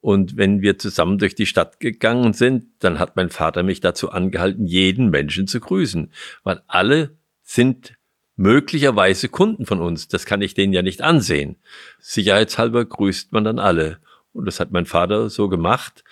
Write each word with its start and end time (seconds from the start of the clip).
Und 0.00 0.38
wenn 0.38 0.62
wir 0.62 0.78
zusammen 0.78 1.18
durch 1.18 1.34
die 1.34 1.46
Stadt 1.46 1.78
gegangen 1.78 2.32
sind, 2.32 2.66
dann 2.78 2.98
hat 2.98 3.16
mein 3.16 3.28
Vater 3.28 3.62
mich 3.62 3.80
dazu 3.80 4.10
angehalten, 4.10 4.66
jeden 4.66 5.10
Menschen 5.10 5.46
zu 5.46 5.60
grüßen, 5.60 6.10
weil 6.42 6.62
alle 6.66 7.16
sind 7.42 7.94
möglicherweise 8.36 9.28
Kunden 9.28 9.66
von 9.66 9.80
uns. 9.80 10.08
Das 10.08 10.24
kann 10.24 10.40
ich 10.40 10.54
denen 10.54 10.72
ja 10.72 10.80
nicht 10.80 11.02
ansehen. 11.02 11.56
Sicherheitshalber 11.98 12.86
grüßt 12.86 13.32
man 13.32 13.44
dann 13.44 13.58
alle. 13.58 13.98
Und 14.32 14.46
das 14.46 14.60
hat 14.60 14.70
mein 14.70 14.86
Vater 14.86 15.28
so 15.28 15.50
gemacht. 15.50 16.02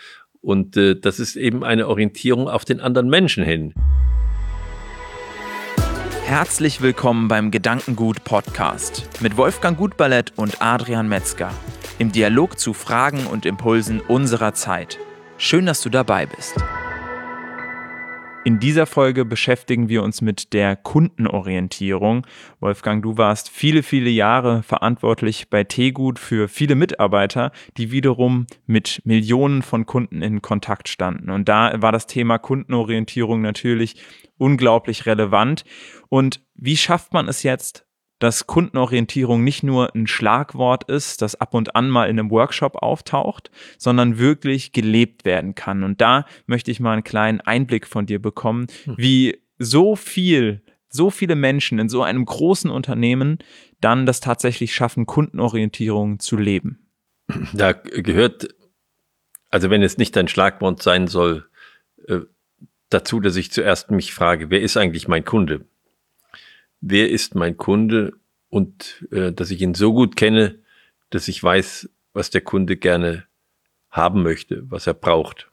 Und 0.43 0.77
äh, 0.77 0.95
das 0.95 1.19
ist 1.19 1.37
eben 1.37 1.65
eine 1.65 1.89
Orientierung 1.89 2.49
auf 2.49 2.67
den 2.67 2.81
anderen 2.81 3.09
Menschen 3.09 3.45
hin. 3.45 3.73
Herzlich 6.25 6.83
willkommen 6.83 7.29
beim 7.29 7.51
Gedankengut 7.51 8.23
Podcast 8.25 9.09
mit 9.23 9.39
Wolfgang 9.39 9.79
Gutballett 9.79 10.35
und 10.37 10.61
Adrian 10.61 11.09
Metzger 11.09 11.51
im 11.99 12.13
Dialog 12.13 12.59
zu 12.59 12.73
Fragen 12.73 13.27
und 13.27 13.45
Impulsen 13.45 14.01
unserer 14.01 14.55
Zeit. 14.55 14.99
Schön, 15.37 15.67
dass 15.67 15.83
du 15.83 15.91
dabei 15.91 16.27
bist. 16.27 16.55
In 18.45 18.61
dieser 18.61 18.87
Folge 18.87 19.25
beschäftigen 19.25 19.89
wir 19.89 20.03
uns 20.03 20.23
mit 20.23 20.53
der 20.53 20.77
Kundenorientierung. 20.77 22.27
Wolfgang, 22.61 23.03
du 23.03 23.19
warst 23.19 23.51
viele, 23.51 23.83
viele 23.83 24.11
Jahre 24.11 24.63
verantwortlich 24.63 25.51
bei 25.51 25.65
Tegut 25.65 26.19
für 26.19 26.49
viele 26.49 26.77
Mitarbeiter, 26.77 27.51
die 27.77 27.91
wiederum 27.91 28.47
mit 28.65 29.03
Millionen 29.05 29.63
von 29.63 29.85
Kunden 29.85 30.23
in 30.23 30.41
Kontakt 30.41 30.89
standen. 30.89 31.31
Und 31.31 31.49
da 31.49 31.83
war 31.83 31.93
das 31.93 32.07
Thema 32.07 32.39
Kundenorientierung 32.39 33.43
natürlich 33.43 34.01
unglaublich 34.39 35.05
relevant. 35.05 35.65
Und 36.09 36.41
wie 36.55 36.77
schafft 36.77 37.13
man 37.13 37.29
es 37.29 37.43
jetzt, 37.43 37.88
dass 38.19 38.47
Kundenorientierung 38.47 39.45
nicht 39.45 39.63
nur 39.63 39.95
ein 39.95 40.07
Schlagwort 40.07 40.85
ist, 40.85 41.23
das 41.23 41.37
ab 41.37 41.55
und 41.55 41.77
an 41.77 41.89
mal 41.89 42.09
in 42.09 42.19
einem 42.19 42.31
Workshop 42.31 42.77
auftaucht, 42.77 43.51
sondern 43.79 44.19
wirklich 44.19 44.73
gelebt 44.73 45.25
werden 45.25 45.55
kann. 45.55 45.85
Und 45.85 46.01
da 46.01 46.27
möchte 46.47 46.71
ich 46.71 46.81
mal 46.81 46.93
einen 46.93 47.05
kleinen 47.05 47.41
Einblick 47.41 47.87
von 47.87 48.07
dir 48.07 48.21
bekommen, 48.21 48.67
hm. 48.85 48.95
wie 48.97 49.39
so 49.59 49.97
viel, 49.97 50.63
so 50.89 51.11
viele 51.11 51.37
Menschen 51.37 51.79
in 51.79 51.89
so 51.89 52.03
einem 52.03 52.25
großen 52.25 52.71
Unternehmen 52.71 53.39
dann 53.81 54.07
das 54.07 54.21
tatsächlich 54.21 54.75
schaffen, 54.75 55.07
Kundenorientierung 55.07 56.19
zu 56.19 56.37
leben. 56.37 56.91
Da 57.53 57.73
gehört, 57.73 58.49
also 59.51 59.71
wenn 59.71 59.83
es 59.83 59.99
nicht 59.99 60.17
ein 60.17 60.29
Schlagwort 60.29 60.83
sein 60.83 61.07
soll, 61.07 61.49
äh, 62.07 62.21
dazu, 62.91 63.21
dass 63.21 63.37
ich 63.37 63.53
zuerst 63.53 63.91
mich 63.91 64.15
frage, 64.15 64.51
wer 64.51 64.61
ist 64.61 64.77
eigentlich 64.77 65.09
mein 65.09 65.25
Kunde? 65.25 65.67
Wer 66.81 67.11
ist 67.11 67.35
mein 67.35 67.57
Kunde 67.57 68.15
und 68.49 69.07
äh, 69.11 69.33
dass 69.33 69.51
ich 69.51 69.61
ihn 69.61 69.75
so 69.75 69.93
gut 69.93 70.17
kenne, 70.17 70.59
dass 71.11 71.29
ich 71.29 71.43
weiß, 71.43 71.91
was 72.13 72.31
der 72.31 72.41
Kunde 72.41 72.77
gerne 72.77 73.25
haben 73.91 74.23
möchte, 74.23 74.71
was 74.71 74.87
er 74.87 74.95
braucht. 74.95 75.51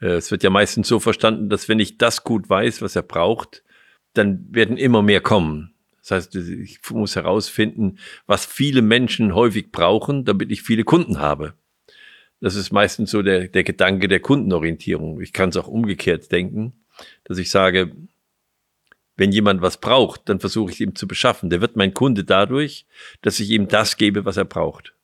Äh, 0.00 0.14
es 0.14 0.30
wird 0.30 0.42
ja 0.42 0.50
meistens 0.50 0.88
so 0.88 1.00
verstanden, 1.00 1.48
dass 1.48 1.68
wenn 1.68 1.78
ich 1.78 1.98
das 1.98 2.24
gut 2.24 2.48
weiß, 2.48 2.82
was 2.82 2.96
er 2.96 3.02
braucht, 3.02 3.62
dann 4.14 4.46
werden 4.50 4.76
immer 4.76 5.02
mehr 5.02 5.20
kommen. 5.20 5.72
Das 6.00 6.10
heißt, 6.12 6.36
ich 6.36 6.78
muss 6.90 7.16
herausfinden, 7.16 7.98
was 8.26 8.46
viele 8.46 8.80
Menschen 8.80 9.34
häufig 9.34 9.72
brauchen, 9.72 10.24
damit 10.24 10.52
ich 10.52 10.62
viele 10.62 10.84
Kunden 10.84 11.18
habe. 11.18 11.54
Das 12.40 12.54
ist 12.54 12.70
meistens 12.70 13.10
so 13.10 13.22
der, 13.22 13.48
der 13.48 13.64
Gedanke 13.64 14.06
der 14.06 14.20
Kundenorientierung. 14.20 15.20
Ich 15.20 15.32
kann 15.32 15.48
es 15.48 15.56
auch 15.56 15.66
umgekehrt 15.66 16.30
denken, 16.30 16.74
dass 17.24 17.38
ich 17.38 17.50
sage, 17.50 17.92
wenn 19.16 19.32
jemand 19.32 19.62
was 19.62 19.78
braucht, 19.78 20.28
dann 20.28 20.40
versuche 20.40 20.72
ich 20.72 20.80
ihm 20.80 20.94
zu 20.94 21.08
beschaffen. 21.08 21.50
Der 21.50 21.60
wird 21.60 21.76
mein 21.76 21.94
Kunde 21.94 22.24
dadurch, 22.24 22.86
dass 23.22 23.40
ich 23.40 23.50
ihm 23.50 23.68
das 23.68 23.96
gebe, 23.96 24.24
was 24.24 24.36
er 24.36 24.44
braucht. 24.44 24.94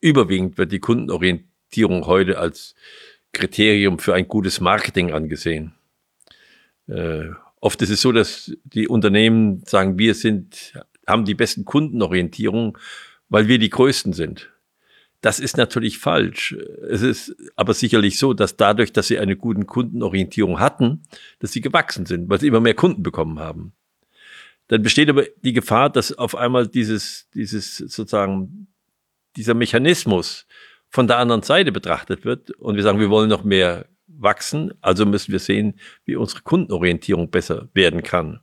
Überwiegend 0.00 0.58
wird 0.58 0.72
die 0.72 0.80
Kundenorientierung 0.80 2.06
heute 2.06 2.38
als 2.38 2.74
Kriterium 3.32 3.98
für 3.98 4.14
ein 4.14 4.28
gutes 4.28 4.60
Marketing 4.60 5.12
angesehen. 5.12 5.74
Äh, 6.86 7.28
oft 7.60 7.82
ist 7.82 7.90
es 7.90 8.00
so, 8.00 8.12
dass 8.12 8.52
die 8.64 8.88
Unternehmen 8.88 9.62
sagen, 9.66 9.98
wir 9.98 10.14
sind, 10.14 10.72
haben 11.06 11.24
die 11.24 11.34
besten 11.34 11.64
Kundenorientierung, 11.64 12.78
weil 13.28 13.48
wir 13.48 13.58
die 13.58 13.70
größten 13.70 14.14
sind. 14.14 14.50
Das 15.20 15.40
ist 15.40 15.56
natürlich 15.56 15.98
falsch. 15.98 16.52
Es 16.88 17.02
ist 17.02 17.34
aber 17.56 17.74
sicherlich 17.74 18.18
so, 18.18 18.34
dass 18.34 18.56
dadurch, 18.56 18.92
dass 18.92 19.08
sie 19.08 19.18
eine 19.18 19.36
gute 19.36 19.64
Kundenorientierung 19.64 20.60
hatten, 20.60 21.02
dass 21.40 21.52
sie 21.52 21.60
gewachsen 21.60 22.06
sind, 22.06 22.30
weil 22.30 22.38
sie 22.38 22.46
immer 22.46 22.60
mehr 22.60 22.74
Kunden 22.74 23.02
bekommen 23.02 23.40
haben. 23.40 23.72
Dann 24.68 24.82
besteht 24.82 25.08
aber 25.08 25.24
die 25.42 25.54
Gefahr, 25.54 25.90
dass 25.90 26.12
auf 26.12 26.36
einmal 26.36 26.68
dieses, 26.68 27.28
dieses 27.34 27.78
sozusagen, 27.78 28.68
dieser 29.36 29.54
Mechanismus 29.54 30.46
von 30.88 31.06
der 31.06 31.18
anderen 31.18 31.42
Seite 31.42 31.72
betrachtet 31.72 32.24
wird 32.24 32.50
und 32.52 32.76
wir 32.76 32.82
sagen, 32.82 33.00
wir 33.00 33.10
wollen 33.10 33.28
noch 33.28 33.44
mehr 33.44 33.86
wachsen, 34.06 34.72
also 34.80 35.04
müssen 35.06 35.32
wir 35.32 35.38
sehen, 35.38 35.78
wie 36.04 36.16
unsere 36.16 36.42
Kundenorientierung 36.42 37.30
besser 37.30 37.68
werden 37.72 38.02
kann. 38.02 38.40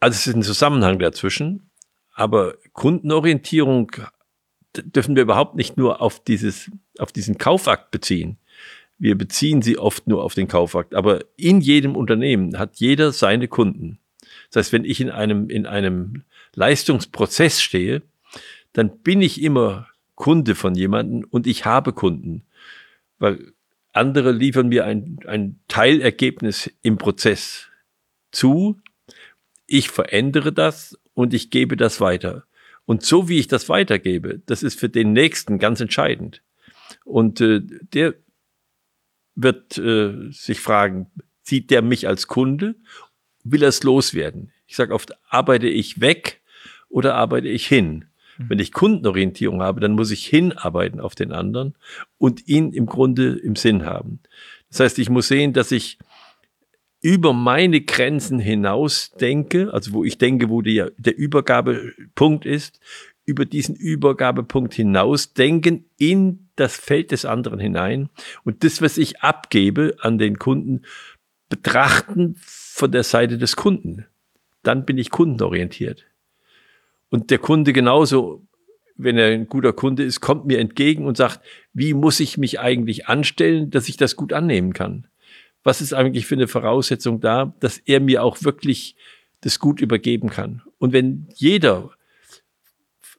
Also 0.00 0.16
es 0.16 0.26
ist 0.26 0.34
ein 0.34 0.42
Zusammenhang 0.42 0.98
dazwischen, 0.98 1.70
aber 2.14 2.56
Kundenorientierung 2.72 3.90
dürfen 4.76 5.16
wir 5.16 5.22
überhaupt 5.22 5.54
nicht 5.56 5.76
nur 5.76 6.00
auf 6.00 6.22
dieses, 6.22 6.70
auf 6.98 7.12
diesen 7.12 7.38
Kaufakt 7.38 7.90
beziehen. 7.90 8.38
Wir 8.98 9.16
beziehen 9.16 9.62
sie 9.62 9.78
oft 9.78 10.06
nur 10.06 10.22
auf 10.22 10.34
den 10.34 10.48
Kaufakt, 10.48 10.94
aber 10.94 11.24
in 11.36 11.60
jedem 11.60 11.96
Unternehmen 11.96 12.58
hat 12.58 12.76
jeder 12.76 13.12
seine 13.12 13.48
Kunden. 13.48 13.98
Das 14.50 14.66
heißt, 14.66 14.72
wenn 14.72 14.84
ich 14.84 15.00
in 15.00 15.10
einem, 15.10 15.50
in 15.50 15.66
einem 15.66 16.22
Leistungsprozess 16.54 17.60
stehe, 17.60 18.02
dann 18.72 18.98
bin 18.98 19.20
ich 19.20 19.42
immer 19.42 19.88
Kunde 20.14 20.54
von 20.54 20.74
jemandem 20.74 21.26
und 21.28 21.46
ich 21.46 21.64
habe 21.64 21.92
Kunden. 21.92 22.42
Weil 23.18 23.52
andere 23.92 24.32
liefern 24.32 24.68
mir 24.68 24.84
ein, 24.84 25.18
ein 25.26 25.60
Teilergebnis 25.68 26.70
im 26.82 26.98
Prozess 26.98 27.68
zu. 28.30 28.80
Ich 29.66 29.88
verändere 29.88 30.52
das 30.52 30.98
und 31.14 31.34
ich 31.34 31.50
gebe 31.50 31.76
das 31.76 32.00
weiter. 32.00 32.44
Und 32.86 33.02
so 33.02 33.28
wie 33.28 33.38
ich 33.38 33.48
das 33.48 33.68
weitergebe, 33.68 34.40
das 34.46 34.62
ist 34.62 34.78
für 34.78 34.88
den 34.88 35.12
Nächsten 35.12 35.58
ganz 35.58 35.80
entscheidend. 35.80 36.42
Und 37.04 37.40
äh, 37.40 37.60
der 37.62 38.14
wird 39.34 39.78
äh, 39.78 40.30
sich 40.30 40.60
fragen, 40.60 41.10
sieht 41.42 41.70
der 41.70 41.82
mich 41.82 42.06
als 42.06 42.26
Kunde? 42.26 42.76
Will 43.42 43.62
er 43.62 43.68
es 43.68 43.82
loswerden? 43.82 44.52
Ich 44.66 44.76
sage 44.76 44.94
oft, 44.94 45.12
arbeite 45.28 45.68
ich 45.68 46.00
weg 46.00 46.42
oder 46.88 47.14
arbeite 47.14 47.48
ich 47.48 47.66
hin? 47.66 48.06
Mhm. 48.38 48.50
Wenn 48.50 48.58
ich 48.58 48.72
Kundenorientierung 48.72 49.62
habe, 49.62 49.80
dann 49.80 49.92
muss 49.92 50.10
ich 50.10 50.26
hinarbeiten 50.26 51.00
auf 51.00 51.14
den 51.14 51.32
anderen 51.32 51.74
und 52.18 52.48
ihn 52.48 52.72
im 52.72 52.86
Grunde 52.86 53.34
im 53.36 53.56
Sinn 53.56 53.84
haben. 53.84 54.20
Das 54.70 54.80
heißt, 54.80 54.98
ich 54.98 55.10
muss 55.10 55.28
sehen, 55.28 55.52
dass 55.52 55.72
ich 55.72 55.98
über 57.04 57.34
meine 57.34 57.82
Grenzen 57.82 58.38
hinaus 58.38 59.12
denke, 59.20 59.70
also 59.74 59.92
wo 59.92 60.04
ich 60.04 60.16
denke, 60.16 60.48
wo 60.48 60.62
die, 60.62 60.82
der 60.96 61.14
Übergabepunkt 61.14 62.46
ist, 62.46 62.80
über 63.26 63.44
diesen 63.44 63.76
Übergabepunkt 63.76 64.72
hinaus 64.72 65.34
denken 65.34 65.84
in 65.98 66.48
das 66.56 66.74
Feld 66.74 67.10
des 67.10 67.26
anderen 67.26 67.60
hinein 67.60 68.08
und 68.44 68.64
das, 68.64 68.80
was 68.80 68.96
ich 68.96 69.20
abgebe 69.20 69.96
an 70.00 70.16
den 70.16 70.38
Kunden, 70.38 70.80
betrachten 71.50 72.36
von 72.38 72.90
der 72.90 73.02
Seite 73.02 73.36
des 73.36 73.54
Kunden. 73.54 74.06
Dann 74.62 74.86
bin 74.86 74.96
ich 74.96 75.10
kundenorientiert. 75.10 76.06
Und 77.10 77.30
der 77.30 77.38
Kunde 77.38 77.74
genauso, 77.74 78.46
wenn 78.96 79.18
er 79.18 79.26
ein 79.26 79.46
guter 79.46 79.74
Kunde 79.74 80.04
ist, 80.04 80.22
kommt 80.22 80.46
mir 80.46 80.58
entgegen 80.58 81.04
und 81.04 81.18
sagt, 81.18 81.40
wie 81.74 81.92
muss 81.92 82.18
ich 82.18 82.38
mich 82.38 82.60
eigentlich 82.60 83.08
anstellen, 83.08 83.68
dass 83.68 83.90
ich 83.90 83.98
das 83.98 84.16
gut 84.16 84.32
annehmen 84.32 84.72
kann? 84.72 85.06
Was 85.64 85.80
ist 85.80 85.94
eigentlich 85.94 86.26
für 86.26 86.36
eine 86.36 86.46
Voraussetzung 86.46 87.20
da, 87.20 87.54
dass 87.58 87.78
er 87.78 87.98
mir 87.98 88.22
auch 88.22 88.44
wirklich 88.44 88.94
das 89.40 89.58
gut 89.58 89.80
übergeben 89.80 90.30
kann. 90.30 90.62
Und 90.78 90.92
wenn 90.92 91.26
jeder, 91.34 91.90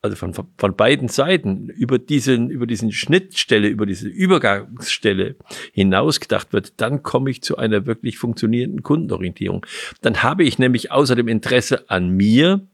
also 0.02 0.16
von, 0.16 0.34
von 0.34 0.76
beiden 0.76 1.08
Seiten, 1.08 1.70
über 1.70 2.00
diesen, 2.00 2.50
über 2.50 2.68
diesen 2.68 2.92
Schnittstelle, 2.92 3.68
über 3.68 3.86
diese 3.86 4.08
Übergangsstelle 4.08 5.36
hinaus 5.74 6.20
gedacht 6.20 6.54
wird, 6.54 6.74
dann 6.78 7.04
komme 7.04 7.32
ich 7.32 7.42
zu 7.42 7.58
einer 7.58 7.86
wirklich 7.86 8.18
funktionierenden 8.18 8.84
Kundenorientierung. 8.84 9.66
Dann 10.02 10.24
habe 10.24 10.44
ich 10.44 10.60
nämlich 10.60 10.92
außer 10.92 11.16
dem 11.16 11.28
Interesse 11.28 11.90
an 11.90 12.10
mir, 12.10 12.68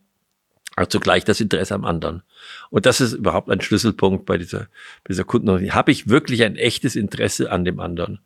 auch 0.77 0.87
zugleich 0.87 1.25
das 1.25 1.41
Interesse 1.41 1.75
am 1.75 1.83
anderen. 1.83 2.23
Und 2.69 2.85
das 2.85 3.01
ist 3.01 3.13
überhaupt 3.13 3.49
ein 3.49 3.61
Schlüsselpunkt 3.61 4.25
bei 4.25 4.37
dieser, 4.37 4.59
bei 5.03 5.09
dieser 5.09 5.25
Kundenorientierung. 5.25 5.75
Habe 5.75 5.91
ich 5.91 6.07
wirklich 6.07 6.43
ein 6.43 6.55
echtes 6.55 6.95
Interesse 6.95 7.51
an 7.51 7.65
dem 7.65 7.79
anderen? 7.79 8.19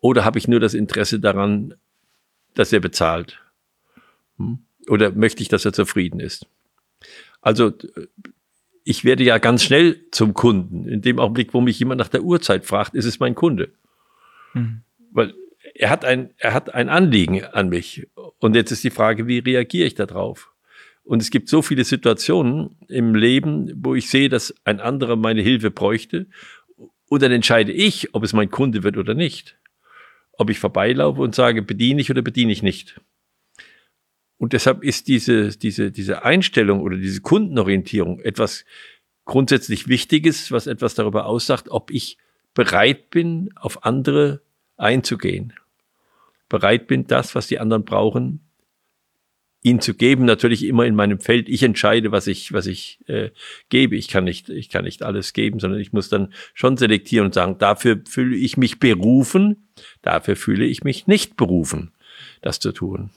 Oder 0.00 0.24
habe 0.24 0.38
ich 0.38 0.48
nur 0.48 0.60
das 0.60 0.74
Interesse 0.74 1.20
daran, 1.20 1.74
dass 2.54 2.72
er 2.72 2.80
bezahlt? 2.80 3.40
Hm? 4.38 4.58
Oder 4.88 5.12
möchte 5.12 5.42
ich, 5.42 5.48
dass 5.48 5.64
er 5.64 5.72
zufrieden 5.72 6.20
ist? 6.20 6.46
Also 7.40 7.72
ich 8.84 9.04
werde 9.04 9.24
ja 9.24 9.38
ganz 9.38 9.64
schnell 9.64 10.04
zum 10.12 10.32
Kunden. 10.32 10.88
In 10.88 11.02
dem 11.02 11.18
Augenblick, 11.18 11.52
wo 11.54 11.60
mich 11.60 11.78
jemand 11.78 11.98
nach 11.98 12.08
der 12.08 12.22
Uhrzeit 12.22 12.64
fragt, 12.64 12.94
ist 12.94 13.04
es 13.04 13.18
mein 13.18 13.34
Kunde. 13.34 13.72
Mhm. 14.54 14.82
Weil 15.10 15.34
er 15.74 15.90
hat 15.90 16.04
ein, 16.04 16.30
er 16.38 16.54
hat 16.54 16.72
ein 16.72 16.88
Anliegen 16.88 17.44
an 17.44 17.68
mich. 17.68 18.06
Und 18.38 18.54
jetzt 18.54 18.70
ist 18.70 18.84
die 18.84 18.90
Frage, 18.90 19.26
wie 19.26 19.40
reagiere 19.40 19.86
ich 19.86 19.94
darauf? 19.94 20.52
Und 21.02 21.20
es 21.20 21.30
gibt 21.30 21.48
so 21.48 21.62
viele 21.62 21.84
Situationen 21.84 22.76
im 22.88 23.14
Leben, 23.14 23.72
wo 23.76 23.94
ich 23.94 24.08
sehe, 24.08 24.28
dass 24.28 24.54
ein 24.64 24.80
anderer 24.80 25.16
meine 25.16 25.42
Hilfe 25.42 25.70
bräuchte 25.70 26.26
Und 27.08 27.22
dann 27.22 27.32
entscheide 27.32 27.72
ich, 27.72 28.14
ob 28.14 28.24
es 28.24 28.32
mein 28.32 28.50
Kunde 28.50 28.82
wird 28.82 28.96
oder 28.96 29.14
nicht. 29.14 29.56
Ob 30.38 30.50
ich 30.50 30.58
vorbeilaufe 30.58 31.20
und 31.20 31.34
sage, 31.34 31.62
bediene 31.62 32.00
ich 32.00 32.10
oder 32.10 32.22
bediene 32.22 32.52
ich 32.52 32.62
nicht. 32.62 33.00
Und 34.38 34.52
deshalb 34.52 34.84
ist 34.84 35.08
diese, 35.08 35.56
diese, 35.56 35.90
diese 35.90 36.24
Einstellung 36.24 36.80
oder 36.80 36.96
diese 36.96 37.22
Kundenorientierung 37.22 38.20
etwas 38.20 38.64
grundsätzlich 39.24 39.88
Wichtiges, 39.88 40.52
was 40.52 40.66
etwas 40.66 40.94
darüber 40.94 41.26
aussagt, 41.26 41.68
ob 41.68 41.90
ich 41.90 42.18
bereit 42.54 43.10
bin, 43.10 43.50
auf 43.56 43.84
andere 43.84 44.42
einzugehen. 44.76 45.52
Bereit 46.48 46.86
bin, 46.86 47.06
das, 47.06 47.34
was 47.34 47.46
die 47.48 47.58
anderen 47.58 47.84
brauchen, 47.84 48.40
ihnen 49.62 49.80
zu 49.80 49.94
geben. 49.94 50.24
Natürlich 50.24 50.64
immer 50.64 50.86
in 50.86 50.94
meinem 50.94 51.18
Feld. 51.18 51.48
Ich 51.48 51.62
entscheide, 51.62 52.12
was 52.12 52.28
ich, 52.28 52.52
was 52.52 52.66
ich 52.66 53.00
äh, 53.08 53.30
gebe. 53.68 53.96
Ich 53.96 54.08
kann 54.08 54.24
nicht, 54.24 54.48
ich 54.48 54.68
kann 54.68 54.84
nicht 54.84 55.02
alles 55.02 55.32
geben, 55.32 55.58
sondern 55.58 55.80
ich 55.80 55.92
muss 55.92 56.08
dann 56.08 56.32
schon 56.54 56.76
selektieren 56.76 57.26
und 57.26 57.34
sagen, 57.34 57.58
dafür 57.58 58.00
fühle 58.06 58.36
ich 58.36 58.56
mich 58.56 58.78
berufen, 58.78 59.65
dafür 60.02 60.36
fühle 60.36 60.64
ich 60.64 60.84
mich 60.84 61.06
nicht 61.06 61.36
berufen, 61.36 61.92
das 62.42 62.60
zu 62.60 62.72
tun. 62.72 63.10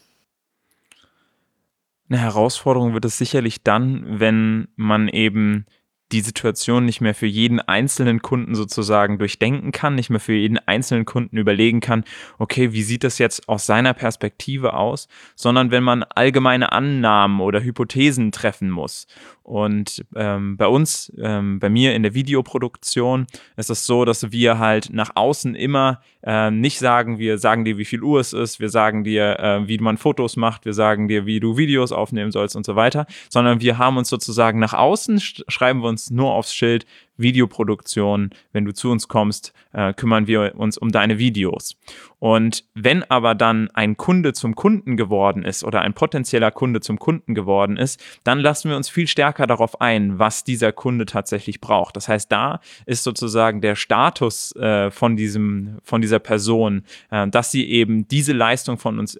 Eine 2.09 2.19
Herausforderung 2.19 2.93
wird 2.93 3.05
es 3.05 3.17
sicherlich 3.17 3.63
dann, 3.63 4.19
wenn 4.19 4.67
man 4.75 5.07
eben 5.07 5.65
die 6.11 6.21
Situation 6.21 6.85
nicht 6.85 7.01
mehr 7.01 7.13
für 7.13 7.27
jeden 7.27 7.59
einzelnen 7.59 8.21
Kunden 8.21 8.55
sozusagen 8.55 9.17
durchdenken 9.19 9.71
kann, 9.71 9.95
nicht 9.95 10.09
mehr 10.09 10.19
für 10.19 10.33
jeden 10.33 10.57
einzelnen 10.57 11.05
Kunden 11.05 11.37
überlegen 11.37 11.79
kann, 11.79 12.03
okay, 12.37 12.73
wie 12.73 12.83
sieht 12.83 13.03
das 13.03 13.17
jetzt 13.17 13.47
aus 13.47 13.65
seiner 13.65 13.93
Perspektive 13.93 14.73
aus, 14.73 15.07
sondern 15.35 15.71
wenn 15.71 15.83
man 15.83 16.03
allgemeine 16.03 16.71
Annahmen 16.71 17.41
oder 17.41 17.61
Hypothesen 17.61 18.31
treffen 18.31 18.69
muss. 18.69 19.07
Und 19.49 20.05
ähm, 20.15 20.57
bei 20.57 20.67
uns, 20.67 21.11
ähm, 21.19 21.59
bei 21.59 21.69
mir 21.69 21.95
in 21.95 22.03
der 22.03 22.13
Videoproduktion 22.13 23.25
ist 23.57 23.71
es 23.71 23.83
so, 23.87 24.05
dass 24.05 24.31
wir 24.31 24.59
halt 24.59 24.89
nach 24.91 25.15
außen 25.15 25.55
immer 25.55 26.01
äh, 26.21 26.51
nicht 26.51 26.77
sagen, 26.77 27.17
wir 27.17 27.39
sagen 27.39 27.65
dir, 27.65 27.79
wie 27.79 27.85
viel 27.85 28.03
Uhr 28.03 28.19
es 28.19 28.31
ist, 28.31 28.59
wir 28.59 28.69
sagen 28.69 29.03
dir, 29.03 29.39
äh, 29.39 29.67
wie 29.67 29.79
man 29.79 29.97
Fotos 29.97 30.35
macht, 30.35 30.65
wir 30.65 30.73
sagen 30.73 31.07
dir, 31.07 31.25
wie 31.25 31.39
du 31.39 31.57
Videos 31.57 31.91
aufnehmen 31.91 32.31
sollst 32.31 32.55
und 32.55 32.63
so 32.63 32.75
weiter, 32.75 33.07
sondern 33.29 33.59
wir 33.59 33.79
haben 33.79 33.97
uns 33.97 34.09
sozusagen 34.09 34.59
nach 34.59 34.73
außen, 34.73 35.19
schreiben 35.19 35.81
wir 35.81 35.89
uns 35.89 35.98
nur 36.09 36.31
aufs 36.33 36.53
Schild, 36.53 36.85
Videoproduktion, 37.19 38.31
wenn 38.51 38.65
du 38.65 38.73
zu 38.73 38.89
uns 38.89 39.07
kommst, 39.07 39.53
äh, 39.73 39.93
kümmern 39.93 40.27
wir 40.27 40.53
uns 40.55 40.77
um 40.77 40.91
deine 40.91 41.19
Videos. 41.19 41.77
Und 42.19 42.65
wenn 42.73 43.03
aber 43.03 43.33
dann 43.33 43.69
ein 43.73 43.95
Kunde 43.95 44.33
zum 44.33 44.55
Kunden 44.55 44.97
geworden 44.97 45.43
ist 45.43 45.63
oder 45.63 45.81
ein 45.81 45.93
potenzieller 45.93 46.51
Kunde 46.51 46.81
zum 46.81 46.99
Kunden 46.99 47.33
geworden 47.33 47.77
ist, 47.77 48.03
dann 48.23 48.39
lassen 48.39 48.69
wir 48.69 48.77
uns 48.77 48.89
viel 48.89 49.07
stärker 49.07 49.47
darauf 49.47 49.79
ein, 49.79 50.19
was 50.19 50.43
dieser 50.43 50.71
Kunde 50.73 51.05
tatsächlich 51.05 51.61
braucht. 51.61 51.95
Das 51.95 52.09
heißt, 52.09 52.31
da 52.31 52.59
ist 52.85 53.03
sozusagen 53.03 53.61
der 53.61 53.75
Status 53.75 54.53
äh, 54.57 54.91
von 54.91 55.15
diesem, 55.15 55.77
von 55.83 56.01
dieser 56.01 56.19
Person, 56.19 56.83
äh, 57.09 57.27
dass 57.27 57.51
sie 57.51 57.69
eben 57.69 58.07
diese 58.07 58.33
Leistung 58.33 58.77
von 58.77 58.99
uns 58.99 59.17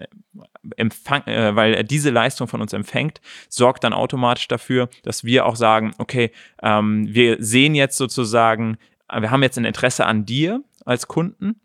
empfang, 0.76 1.26
äh, 1.26 1.56
weil 1.56 1.74
er 1.74 1.84
diese 1.84 2.10
Leistung 2.10 2.48
von 2.48 2.62
uns 2.62 2.74
empfängt, 2.74 3.22
sorgt 3.48 3.84
dann 3.84 3.94
automatisch 3.94 4.48
dafür, 4.48 4.90
dass 5.04 5.24
wir 5.24 5.46
auch 5.46 5.56
sagen, 5.56 5.94
okay, 5.98 6.32
ähm, 6.62 7.08
wir 7.10 7.38
sehen 7.40 7.76
jetzt 7.90 7.98
sozusagen, 7.98 8.78
wir 9.12 9.32
haben 9.32 9.42
jetzt 9.42 9.58
ein 9.58 9.66
Interesse 9.66 10.06
an 10.06 10.26
dir 10.26 10.64
als 10.86 11.08
Kunden 11.08 11.60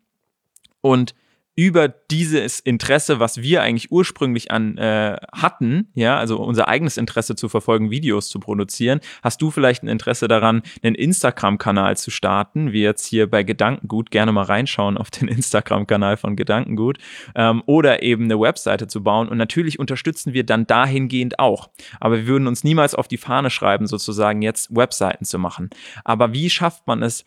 und 0.81 1.15
über 1.57 1.89
dieses 1.89 2.61
Interesse, 2.61 3.21
was 3.21 3.41
wir 3.41 3.63
eigentlich 3.63 3.93
ursprünglich 3.93 4.51
an 4.51 4.77
äh, 4.77 5.17
hatten, 5.33 5.89
ja, 5.95 6.19
also 6.19 6.39
unser 6.39 6.69
eigenes 6.69 6.97
Interesse 6.97 7.37
zu 7.37 7.49
verfolgen, 7.49 7.91
Videos 7.91 8.29
zu 8.29 8.41
produzieren, 8.41 9.01
hast 9.23 9.41
du 9.41 9.51
vielleicht 9.51 9.83
ein 9.83 9.89
Interesse 9.89 10.27
daran, 10.27 10.63
einen 10.83 10.95
Instagram-Kanal 10.95 11.97
zu 11.97 12.11
starten, 12.11 12.73
wie 12.73 12.83
jetzt 12.83 13.07
hier 13.07 13.31
bei 13.31 13.45
Gedankengut, 13.45 14.11
gerne 14.11 14.33
mal 14.33 14.43
reinschauen 14.43 14.97
auf 14.97 15.11
den 15.11 15.29
Instagram-Kanal 15.29 16.17
von 16.17 16.35
Gedankengut, 16.35 16.99
ähm, 17.35 17.63
oder 17.67 18.03
eben 18.03 18.25
eine 18.25 18.41
Webseite 18.41 18.89
zu 18.89 19.03
bauen. 19.03 19.29
Und 19.29 19.39
natürlich 19.39 19.79
unterstützen 19.79 20.33
wir 20.33 20.45
dann 20.45 20.67
dahingehend 20.67 21.39
auch. 21.39 21.71
Aber 22.01 22.17
wir 22.17 22.27
würden 22.27 22.49
uns 22.49 22.65
niemals 22.65 22.95
auf 22.95 23.07
die 23.07 23.17
Fahne 23.17 23.51
schreiben, 23.51 23.87
sozusagen 23.87 24.43
jetzt 24.43 24.75
Webseiten 24.75 25.25
zu 25.25 25.39
machen. 25.39 25.71
Aber 26.05 26.33
wie 26.33 26.51
schafft 26.51 26.87
man 26.87 27.03
es, 27.03 27.25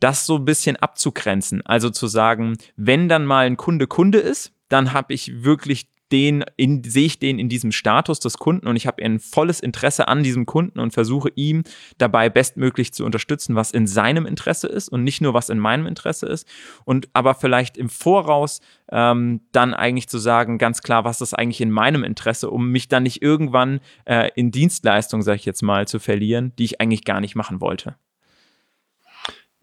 das 0.00 0.26
so 0.26 0.36
ein 0.36 0.44
bisschen 0.44 0.76
abzugrenzen. 0.76 1.64
Also 1.64 1.90
zu 1.90 2.06
sagen, 2.06 2.56
wenn 2.76 3.08
dann 3.08 3.26
mal 3.26 3.46
ein 3.46 3.56
Kunde 3.56 3.86
Kunde 3.86 4.18
ist, 4.18 4.52
dann 4.68 4.92
habe 4.92 5.14
ich 5.14 5.44
wirklich 5.44 5.88
den 6.12 6.44
in, 6.56 6.82
sehe 6.82 7.06
ich 7.06 7.18
den 7.18 7.38
in 7.38 7.48
diesem 7.48 7.72
Status 7.72 8.20
des 8.20 8.38
Kunden 8.38 8.66
und 8.66 8.76
ich 8.76 8.86
habe 8.86 9.02
ein 9.02 9.20
volles 9.20 9.60
Interesse 9.60 10.08
an 10.08 10.22
diesem 10.22 10.46
Kunden 10.46 10.80
und 10.80 10.92
versuche 10.92 11.30
ihm 11.36 11.62
dabei 11.98 12.28
bestmöglich 12.28 12.92
zu 12.92 13.04
unterstützen, 13.04 13.54
was 13.54 13.70
in 13.70 13.86
seinem 13.86 14.26
Interesse 14.26 14.66
ist 14.66 14.88
und 14.88 15.04
nicht 15.04 15.20
nur 15.20 15.34
was 15.34 15.48
in 15.48 15.58
meinem 15.58 15.86
Interesse 15.86 16.26
ist. 16.26 16.48
Und 16.84 17.08
aber 17.12 17.34
vielleicht 17.34 17.76
im 17.76 17.88
Voraus 17.88 18.60
ähm, 18.90 19.40
dann 19.52 19.74
eigentlich 19.74 20.08
zu 20.08 20.18
sagen, 20.18 20.58
ganz 20.58 20.82
klar, 20.82 21.04
was 21.04 21.20
ist 21.20 21.34
eigentlich 21.34 21.60
in 21.60 21.70
meinem 21.70 22.02
Interesse, 22.02 22.50
um 22.50 22.70
mich 22.70 22.88
dann 22.88 23.04
nicht 23.04 23.22
irgendwann 23.22 23.80
äh, 24.04 24.30
in 24.34 24.50
Dienstleistung, 24.50 25.22
sage 25.22 25.36
ich 25.36 25.46
jetzt 25.46 25.62
mal, 25.62 25.86
zu 25.86 25.98
verlieren, 26.00 26.52
die 26.58 26.64
ich 26.64 26.80
eigentlich 26.80 27.04
gar 27.04 27.20
nicht 27.20 27.36
machen 27.36 27.60
wollte. 27.60 27.94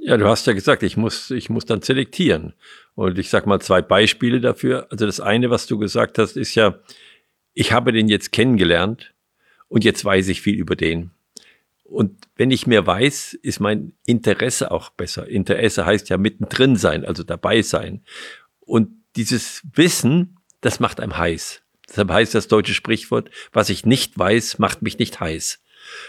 Ja, 0.07 0.15
du 0.15 0.25
hast 0.25 0.47
ja 0.47 0.53
gesagt, 0.53 0.83
ich 0.83 0.95
muss, 0.95 1.31
ich 1.31 1.49
muss 1.49 1.65
dann 1.65 1.81
selektieren. 1.81 2.53
Und 2.95 3.19
ich 3.19 3.29
sag 3.29 3.45
mal 3.45 3.59
zwei 3.59 3.81
Beispiele 3.81 4.39
dafür. 4.39 4.87
Also 4.89 5.05
das 5.05 5.19
eine, 5.19 5.49
was 5.49 5.67
du 5.67 5.77
gesagt 5.77 6.17
hast, 6.17 6.37
ist 6.37 6.55
ja, 6.55 6.79
ich 7.53 7.73
habe 7.73 7.91
den 7.91 8.07
jetzt 8.07 8.31
kennengelernt 8.31 9.13
und 9.67 9.83
jetzt 9.83 10.05
weiß 10.05 10.29
ich 10.29 10.39
viel 10.41 10.55
über 10.55 10.77
den. 10.77 11.11
Und 11.83 12.25
wenn 12.37 12.51
ich 12.51 12.67
mehr 12.67 12.87
weiß, 12.87 13.33
ist 13.33 13.59
mein 13.59 13.91
Interesse 14.05 14.71
auch 14.71 14.91
besser. 14.91 15.27
Interesse 15.27 15.85
heißt 15.85 16.07
ja 16.07 16.17
mittendrin 16.17 16.77
sein, 16.77 17.03
also 17.03 17.23
dabei 17.23 17.61
sein. 17.61 18.01
Und 18.61 18.91
dieses 19.17 19.61
Wissen, 19.73 20.37
das 20.61 20.79
macht 20.79 21.01
einem 21.01 21.17
heiß. 21.17 21.63
Deshalb 21.89 22.11
heißt 22.11 22.33
das 22.33 22.47
deutsche 22.47 22.73
Sprichwort, 22.73 23.29
was 23.51 23.69
ich 23.69 23.85
nicht 23.85 24.17
weiß, 24.17 24.57
macht 24.57 24.81
mich 24.81 24.99
nicht 24.99 25.19
heiß 25.19 25.59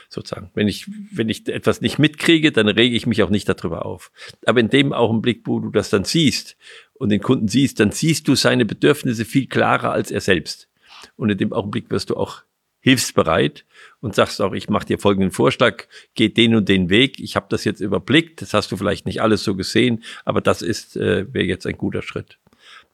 sozusagen. 0.08 0.50
Wenn 0.54 0.68
ich, 0.68 0.86
wenn 1.12 1.28
ich 1.28 1.48
etwas 1.48 1.80
nicht 1.80 1.98
mitkriege, 1.98 2.52
dann 2.52 2.68
rege 2.68 2.96
ich 2.96 3.06
mich 3.06 3.22
auch 3.22 3.30
nicht 3.30 3.48
darüber 3.48 3.86
auf. 3.86 4.10
Aber 4.46 4.60
in 4.60 4.70
dem 4.70 4.92
Augenblick, 4.92 5.42
wo 5.44 5.60
du 5.60 5.70
das 5.70 5.90
dann 5.90 6.04
siehst 6.04 6.56
und 6.94 7.10
den 7.10 7.20
Kunden 7.20 7.48
siehst, 7.48 7.80
dann 7.80 7.90
siehst 7.90 8.28
du 8.28 8.34
seine 8.34 8.64
Bedürfnisse 8.64 9.24
viel 9.24 9.46
klarer 9.46 9.92
als 9.92 10.10
er 10.10 10.20
selbst. 10.20 10.68
Und 11.16 11.30
in 11.30 11.38
dem 11.38 11.52
Augenblick 11.52 11.90
wirst 11.90 12.10
du 12.10 12.16
auch 12.16 12.42
hilfsbereit 12.80 13.64
und 14.00 14.14
sagst 14.14 14.40
auch, 14.40 14.52
ich 14.52 14.68
mache 14.68 14.86
dir 14.86 14.98
folgenden 14.98 15.30
Vorschlag, 15.30 15.84
geh 16.14 16.28
den 16.28 16.54
und 16.54 16.68
den 16.68 16.90
Weg. 16.90 17.18
Ich 17.18 17.36
habe 17.36 17.46
das 17.50 17.64
jetzt 17.64 17.80
überblickt, 17.80 18.40
das 18.40 18.54
hast 18.54 18.70
du 18.70 18.76
vielleicht 18.76 19.06
nicht 19.06 19.20
alles 19.20 19.42
so 19.42 19.56
gesehen, 19.56 20.04
aber 20.24 20.40
das 20.40 20.62
ist 20.62 20.96
äh, 20.96 21.32
wäre 21.32 21.44
jetzt 21.44 21.66
ein 21.66 21.76
guter 21.76 22.02
Schritt. 22.02 22.38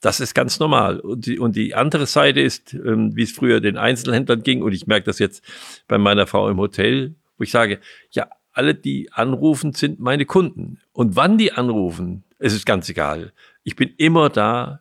Das 0.00 0.20
ist 0.20 0.34
ganz 0.34 0.58
normal. 0.58 1.00
Und 1.00 1.26
die, 1.26 1.38
und 1.38 1.56
die 1.56 1.74
andere 1.74 2.06
Seite 2.06 2.40
ist, 2.40 2.74
ähm, 2.74 3.16
wie 3.16 3.22
es 3.22 3.32
früher 3.32 3.60
den 3.60 3.76
Einzelhändlern 3.76 4.42
ging, 4.42 4.62
und 4.62 4.72
ich 4.72 4.86
merke 4.86 5.06
das 5.06 5.18
jetzt 5.18 5.42
bei 5.88 5.98
meiner 5.98 6.26
Frau 6.26 6.48
im 6.48 6.58
Hotel, 6.58 7.14
wo 7.38 7.44
ich 7.44 7.50
sage, 7.50 7.80
ja, 8.10 8.28
alle, 8.52 8.74
die 8.74 9.12
anrufen, 9.12 9.72
sind 9.72 9.98
meine 9.98 10.26
Kunden. 10.26 10.78
Und 10.92 11.16
wann 11.16 11.38
die 11.38 11.52
anrufen, 11.52 12.24
es 12.38 12.52
ist 12.52 12.66
ganz 12.66 12.88
egal. 12.88 13.32
Ich 13.64 13.76
bin 13.76 13.92
immer 13.96 14.28
da. 14.28 14.80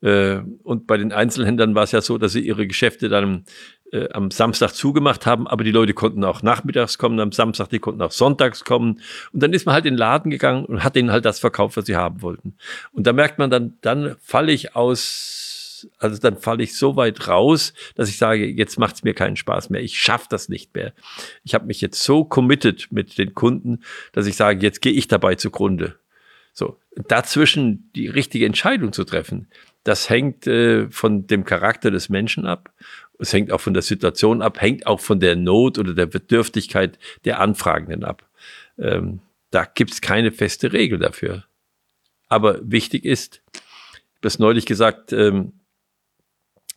Äh, 0.00 0.38
und 0.62 0.86
bei 0.86 0.96
den 0.96 1.12
Einzelhändlern 1.12 1.74
war 1.74 1.84
es 1.84 1.92
ja 1.92 2.00
so, 2.00 2.18
dass 2.18 2.32
sie 2.32 2.40
ihre 2.40 2.66
Geschäfte 2.66 3.08
dann 3.08 3.44
äh, 3.92 4.08
am 4.12 4.30
Samstag 4.30 4.72
zugemacht 4.72 5.26
haben, 5.26 5.46
aber 5.46 5.64
die 5.64 5.70
Leute 5.70 5.92
konnten 5.94 6.24
auch 6.24 6.42
nachmittags 6.42 6.98
kommen 6.98 7.20
am 7.20 7.30
Samstag, 7.30 7.68
die 7.68 7.78
konnten 7.78 8.00
auch 8.02 8.10
sonntags 8.10 8.64
kommen. 8.64 9.00
Und 9.32 9.42
dann 9.42 9.52
ist 9.52 9.66
man 9.66 9.74
halt 9.74 9.84
in 9.84 9.94
den 9.94 9.98
Laden 9.98 10.30
gegangen 10.30 10.64
und 10.64 10.82
hat 10.82 10.96
ihnen 10.96 11.12
halt 11.12 11.24
das 11.24 11.38
verkauft, 11.38 11.76
was 11.76 11.86
sie 11.86 11.96
haben 11.96 12.22
wollten. 12.22 12.54
Und 12.92 13.06
da 13.06 13.12
merkt 13.12 13.38
man 13.38 13.50
dann, 13.50 13.76
dann 13.82 14.16
falle 14.22 14.52
ich 14.52 14.74
aus, 14.74 15.86
also 15.98 16.18
dann 16.18 16.38
falle 16.38 16.62
ich 16.62 16.74
so 16.74 16.96
weit 16.96 17.28
raus, 17.28 17.74
dass 17.94 18.08
ich 18.08 18.16
sage, 18.16 18.46
jetzt 18.46 18.78
macht 18.78 18.96
es 18.96 19.02
mir 19.04 19.14
keinen 19.14 19.36
Spaß 19.36 19.68
mehr. 19.68 19.82
Ich 19.82 19.98
schaffe 19.98 20.26
das 20.30 20.48
nicht 20.48 20.74
mehr. 20.74 20.92
Ich 21.44 21.54
habe 21.54 21.66
mich 21.66 21.80
jetzt 21.80 22.02
so 22.02 22.24
committed 22.24 22.88
mit 22.90 23.18
den 23.18 23.34
Kunden, 23.34 23.80
dass 24.12 24.26
ich 24.26 24.36
sage, 24.36 24.60
jetzt 24.62 24.80
gehe 24.80 24.92
ich 24.92 25.06
dabei 25.06 25.34
zugrunde. 25.34 25.96
So, 26.54 26.78
dazwischen 27.08 27.90
die 27.94 28.08
richtige 28.08 28.46
Entscheidung 28.46 28.92
zu 28.92 29.04
treffen, 29.04 29.48
das 29.84 30.08
hängt 30.08 30.46
äh, 30.46 30.88
von 30.90 31.26
dem 31.26 31.44
Charakter 31.44 31.90
des 31.90 32.08
Menschen 32.08 32.46
ab 32.46 32.70
es 33.22 33.32
hängt 33.32 33.52
auch 33.52 33.60
von 33.60 33.72
der 33.72 33.82
Situation 33.82 34.42
ab, 34.42 34.60
hängt 34.60 34.86
auch 34.86 35.00
von 35.00 35.20
der 35.20 35.36
Not 35.36 35.78
oder 35.78 35.94
der 35.94 36.06
Bedürftigkeit 36.06 36.98
der 37.24 37.40
Anfragenden 37.40 38.04
ab. 38.04 38.28
Ähm, 38.78 39.20
da 39.50 39.64
gibt 39.64 39.92
es 39.92 40.00
keine 40.00 40.32
feste 40.32 40.72
Regel 40.72 40.98
dafür. 40.98 41.44
Aber 42.28 42.58
wichtig 42.62 43.04
ist, 43.04 43.42
das 44.22 44.38
neulich 44.38 44.66
gesagt, 44.66 45.12
ähm, 45.12 45.52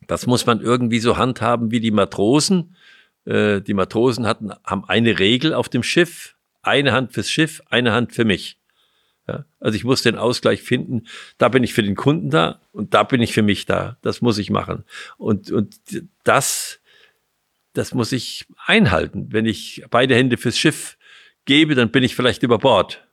das 0.07 0.27
muss 0.27 0.45
man 0.45 0.61
irgendwie 0.61 0.99
so 0.99 1.17
handhaben 1.17 1.71
wie 1.71 1.79
die 1.79 1.91
Matrosen. 1.91 2.75
Äh, 3.25 3.61
die 3.61 3.73
Matrosen 3.73 4.27
hatten, 4.27 4.51
haben 4.63 4.85
eine 4.85 5.17
Regel 5.17 5.53
auf 5.53 5.69
dem 5.69 5.81
Schiff, 5.81 6.35
eine 6.61 6.91
Hand 6.91 7.13
fürs 7.13 7.29
Schiff, 7.29 7.61
eine 7.69 7.93
Hand 7.93 8.13
für 8.13 8.25
mich. 8.25 8.59
Ja, 9.27 9.45
also 9.59 9.75
ich 9.75 9.83
muss 9.83 10.03
den 10.03 10.17
Ausgleich 10.17 10.61
finden. 10.61 11.07
Da 11.37 11.49
bin 11.49 11.63
ich 11.63 11.73
für 11.73 11.81
den 11.81 11.95
Kunden 11.95 12.29
da 12.29 12.61
und 12.71 12.93
da 12.93 13.03
bin 13.03 13.21
ich 13.21 13.33
für 13.33 13.41
mich 13.41 13.65
da. 13.65 13.97
Das 14.01 14.21
muss 14.21 14.37
ich 14.37 14.51
machen. 14.51 14.83
Und, 15.17 15.51
und 15.51 15.79
das, 16.23 16.79
das 17.73 17.93
muss 17.93 18.11
ich 18.11 18.45
einhalten. 18.65 19.27
Wenn 19.31 19.45
ich 19.45 19.83
beide 19.89 20.15
Hände 20.15 20.37
fürs 20.37 20.59
Schiff 20.59 20.97
gebe, 21.45 21.73
dann 21.73 21.89
bin 21.89 22.03
ich 22.03 22.15
vielleicht 22.15 22.43
über 22.43 22.59
Bord. 22.59 23.07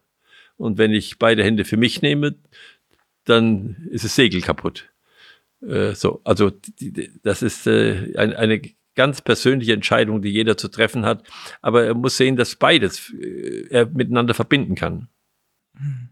Und 0.56 0.76
wenn 0.76 0.92
ich 0.92 1.18
beide 1.18 1.42
Hände 1.42 1.64
für 1.64 1.78
mich 1.78 2.02
nehme, 2.02 2.34
dann 3.24 3.88
ist 3.90 4.04
das 4.04 4.14
Segel 4.14 4.42
kaputt. 4.42 4.90
Äh, 5.66 5.94
so, 5.94 6.20
also 6.24 6.50
die, 6.50 7.10
das 7.22 7.42
ist 7.42 7.66
äh, 7.66 8.16
ein, 8.16 8.34
eine 8.34 8.60
ganz 8.94 9.22
persönliche 9.22 9.72
Entscheidung, 9.72 10.22
die 10.22 10.30
jeder 10.30 10.56
zu 10.56 10.68
treffen 10.68 11.04
hat. 11.04 11.24
Aber 11.62 11.84
er 11.84 11.94
muss 11.94 12.16
sehen, 12.16 12.36
dass 12.36 12.56
beides 12.56 13.12
äh, 13.14 13.66
er 13.70 13.86
miteinander 13.86 14.34
verbinden 14.34 14.74
kann. 14.74 15.08
Mhm. 15.74 16.11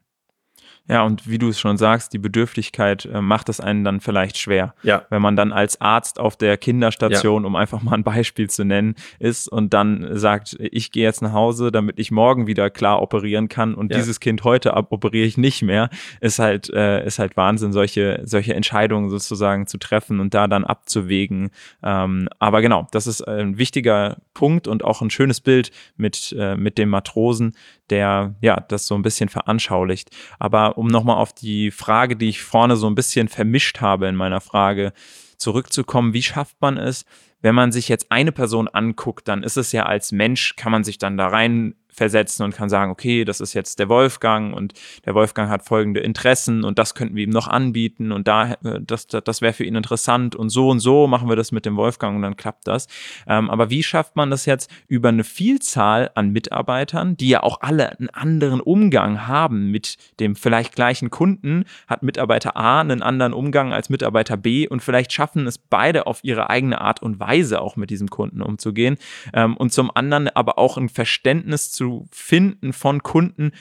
Ja, 0.91 1.05
und 1.05 1.29
wie 1.29 1.39
du 1.39 1.49
es 1.49 1.61
schon 1.61 1.77
sagst, 1.77 2.13
die 2.13 2.19
Bedürftigkeit 2.19 3.05
äh, 3.05 3.21
macht 3.21 3.49
es 3.49 3.61
einen 3.61 3.85
dann 3.85 4.01
vielleicht 4.01 4.39
schwer. 4.39 4.75
Ja. 4.83 5.05
Wenn 5.09 5.23
man 5.23 5.37
dann 5.37 5.53
als 5.53 5.81
Arzt 5.81 6.19
auf 6.19 6.37
der 6.37 6.57
Kinderstation, 6.57 7.45
ja. 7.45 7.47
um 7.47 7.55
einfach 7.55 7.81
mal 7.81 7.95
ein 7.95 8.03
Beispiel 8.03 8.51
zu 8.51 8.65
nennen, 8.65 8.97
ist 9.21 9.47
und 9.47 9.73
dann 9.73 10.19
sagt, 10.19 10.57
ich 10.59 10.91
gehe 10.91 11.05
jetzt 11.05 11.23
nach 11.23 11.33
Hause, 11.33 11.71
damit 11.71 12.01
ich 12.01 12.11
morgen 12.11 12.49
wieder 12.49 12.71
klar 12.71 13.03
operieren 13.03 13.49
kann 13.49 13.77
und 13.77 13.93
ja. 13.93 13.99
dieses 13.99 14.19
Kind 14.19 14.43
heute 14.43 14.75
operiere 14.75 15.27
ich 15.27 15.39
nicht 15.39 15.63
mehr, 15.63 15.91
ist 16.21 16.41
halt, 16.41 16.69
äh, 16.71 17.07
ist 17.07 17.21
halt 17.21 17.37
Wahnsinn, 17.37 17.73
solche, 17.73 18.23
solche 18.25 18.55
Entscheidungen 18.55 19.11
sozusagen 19.11 19.69
zu 19.69 19.79
treffen 19.79 20.19
und 20.19 20.35
da 20.35 20.49
dann 20.49 20.65
abzuwägen. 20.65 21.51
Ähm, 21.85 22.29
aber 22.41 22.63
genau, 22.63 22.89
das 22.91 23.07
ist 23.07 23.23
ein 23.23 23.59
wichtiger 23.59 24.17
Punkt 24.35 24.67
und 24.67 24.83
auch 24.83 25.03
ein 25.03 25.11
schönes 25.11 25.41
Bild 25.41 25.71
mit, 25.97 26.35
äh, 26.37 26.57
mit 26.57 26.79
dem 26.79 26.89
Matrosen, 26.89 27.53
der 27.91 28.35
ja 28.41 28.59
das 28.69 28.87
so 28.87 28.95
ein 28.95 29.03
bisschen 29.03 29.29
veranschaulicht. 29.29 30.11
Aber 30.39 30.79
um 30.81 30.87
nochmal 30.87 31.19
auf 31.19 31.35
die 31.35 31.71
Frage, 31.71 32.17
die 32.17 32.31
ich 32.31 32.43
vorne 32.43 32.75
so 32.77 32.87
ein 32.87 32.95
bisschen 32.95 33.29
vermischt 33.29 33.83
habe 33.83 34.09
in 34.09 34.17
meiner 34.17 34.41
Frage, 34.41 34.95
zurückzukommen, 35.37 36.15
wie 36.15 36.23
schafft 36.23 36.57
man 36.63 36.79
es, 36.79 37.05
wenn 37.43 37.55
man 37.55 37.71
sich 37.71 37.89
jetzt 37.89 38.11
eine 38.11 38.33
Person 38.33 38.67
anguckt, 38.67 39.29
dann 39.29 39.43
ist 39.43 39.59
es 39.59 39.73
ja 39.73 39.85
als 39.85 40.11
Mensch, 40.11 40.57
kann 40.57 40.73
man 40.73 40.83
sich 40.83 40.97
dann 40.97 41.19
da 41.19 41.29
rein 41.29 41.75
versetzen 41.93 42.43
und 42.45 42.55
kann 42.55 42.69
sagen, 42.69 42.91
okay, 42.91 43.25
das 43.25 43.41
ist 43.41 43.55
jetzt 43.55 43.79
der 43.79 43.89
Wolfgang 43.89 44.55
und 44.55 44.75
der 45.05 45.15
Wolfgang 45.15 45.51
hat 45.51 45.65
folgende 45.65 46.01
Interessen 46.01 46.65
und 46.65 46.79
das 46.79 46.95
könnten 46.95 47.17
wir 47.17 47.25
ihm 47.25 47.31
noch 47.31 47.49
anbieten 47.49 48.13
und 48.13 48.29
da, 48.29 48.53
äh, 48.65 48.81
das, 48.81 49.07
das, 49.07 49.41
wäre 49.41 49.53
für 49.53 49.65
ihn 49.65 49.77
interessant 49.77 50.37
und 50.37 50.51
so 50.51 50.69
und 50.69 50.81
so 50.81 51.07
machen 51.07 51.29
wir 51.29 51.37
das 51.37 51.53
mit 51.53 51.67
dem 51.67 51.77
Wolfgang 51.77 52.17
und 52.17 52.23
dann 52.23 52.37
klappt 52.37 52.67
das. 52.67 52.87
Ähm, 53.27 53.51
aber 53.51 53.71
wie 53.71 53.83
schafft 53.83 54.17
man 54.17 54.31
das 54.31 54.47
jetzt 54.47 54.71
über 54.89 55.09
eine 55.09 55.25
Vielzahl 55.25 56.11
an 56.15 56.31
Mitarbeitern, 56.31 57.17
die 57.17 57.29
ja 57.29 57.43
auch 57.43 57.61
alle 57.61 57.99
einen 57.99 58.11
anderen 58.11 58.61
Umgang 58.61 59.27
haben 59.27 59.71
mit 59.71 59.97
dem 60.21 60.37
vielleicht 60.37 60.75
gleichen 60.75 61.11
Kunden, 61.11 61.65
hat 61.87 62.03
Mitarbeiter 62.03 62.57
A 62.57 62.81
einen 62.81 63.03
anderen 63.03 63.33
Umgang 63.33 63.73
als 63.73 63.89
Mitarbeiter 63.89 64.37
B 64.37 64.69
und 64.69 64.83
vielleicht 64.83 65.13
schaffen 65.13 65.47
es 65.47 65.59
beide 65.59 66.07
auf 66.07 66.21
ihre 66.23 66.51
eigene 66.51 66.81
Art 66.81 67.03
und 67.03 67.21
Weise 67.21 67.61
auch 67.61 67.77
mit 67.77 67.91
diesem 67.91 68.09
Kunden 68.09 68.43
umzugehen 68.43 68.97
ähm, 69.33 69.57
und 69.57 69.73
zum 69.73 69.91
anderen 69.95 70.29
aber 70.29 70.59
auch 70.59 70.77
ein 70.77 70.89
Verständnis 70.89 71.71
zu 71.71 71.80
finden 72.11 72.73
von 72.73 73.03
Kunden 73.03 73.53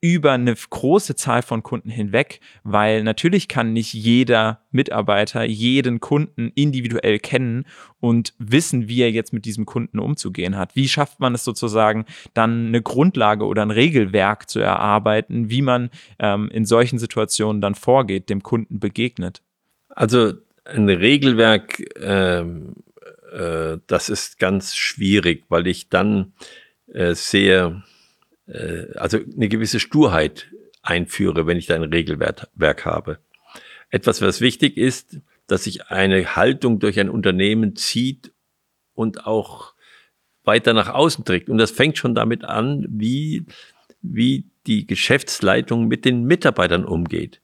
über 0.00 0.32
eine 0.32 0.54
große 0.54 1.16
Zahl 1.16 1.42
von 1.42 1.62
Kunden 1.62 1.90
hinweg, 1.90 2.40
weil 2.62 3.02
natürlich 3.02 3.48
kann 3.48 3.72
nicht 3.72 3.92
jeder 3.94 4.62
Mitarbeiter 4.70 5.42
jeden 5.42 5.98
Kunden 5.98 6.52
individuell 6.54 7.18
kennen 7.18 7.64
und 7.98 8.32
wissen, 8.38 8.88
wie 8.88 9.00
er 9.00 9.10
jetzt 9.10 9.32
mit 9.32 9.44
diesem 9.44 9.66
Kunden 9.66 9.98
umzugehen 9.98 10.56
hat. 10.56 10.76
Wie 10.76 10.88
schafft 10.88 11.18
man 11.18 11.34
es 11.34 11.44
sozusagen, 11.44 12.04
dann 12.32 12.68
eine 12.68 12.80
Grundlage 12.80 13.44
oder 13.44 13.62
ein 13.62 13.72
Regelwerk 13.72 14.48
zu 14.48 14.60
erarbeiten, 14.60 15.50
wie 15.50 15.62
man 15.62 15.90
ähm, 16.20 16.48
in 16.50 16.64
solchen 16.64 17.00
Situationen 17.00 17.60
dann 17.60 17.74
vorgeht, 17.74 18.30
dem 18.30 18.44
Kunden 18.44 18.78
begegnet? 18.78 19.42
Also 19.88 20.34
ein 20.64 20.88
Regelwerk, 20.88 21.82
ähm, 22.00 22.76
äh, 23.32 23.78
das 23.88 24.10
ist 24.10 24.38
ganz 24.38 24.76
schwierig, 24.76 25.44
weil 25.48 25.66
ich 25.66 25.88
dann 25.88 26.34
äh, 26.92 27.14
sehr, 27.14 27.82
äh, 28.46 28.92
also 28.94 29.18
eine 29.18 29.48
gewisse 29.48 29.80
Sturheit 29.80 30.48
einführe, 30.82 31.46
wenn 31.46 31.58
ich 31.58 31.66
da 31.66 31.74
ein 31.74 31.82
Regelwerk 31.82 32.84
habe. 32.84 33.18
Etwas, 33.90 34.20
was 34.22 34.40
wichtig 34.40 34.76
ist, 34.76 35.18
dass 35.46 35.64
sich 35.64 35.86
eine 35.86 36.36
Haltung 36.36 36.78
durch 36.78 37.00
ein 37.00 37.10
Unternehmen 37.10 37.74
zieht 37.76 38.32
und 38.94 39.26
auch 39.26 39.74
weiter 40.44 40.72
nach 40.72 40.88
außen 40.88 41.24
trägt. 41.24 41.48
Und 41.48 41.58
das 41.58 41.70
fängt 41.70 41.98
schon 41.98 42.14
damit 42.14 42.44
an, 42.44 42.86
wie, 42.88 43.44
wie 44.00 44.46
die 44.66 44.86
Geschäftsleitung 44.86 45.88
mit 45.88 46.04
den 46.04 46.24
Mitarbeitern 46.24 46.84
umgeht. 46.84 47.40